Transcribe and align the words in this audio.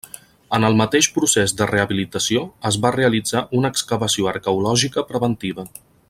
En 0.57 0.63
el 0.69 0.77
mateix 0.77 1.09
procés 1.17 1.53
de 1.59 1.67
rehabilitació 1.73 2.43
es 2.71 2.79
va 2.85 2.93
realitzar 2.97 3.43
una 3.61 3.71
excavació 3.77 4.31
arqueològica 4.35 5.05
preventiva. 5.15 5.67